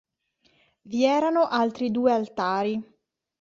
Vi 0.81 1.05
erano 1.05 1.45
altri 1.47 1.91
due 1.91 2.11
altari. 2.11 2.83